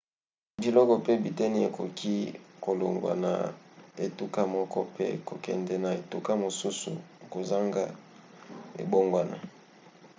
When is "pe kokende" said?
4.95-5.75